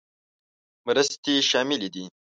مرستې 0.85 1.33
شاملې 1.49 1.87
دي. 1.93 2.03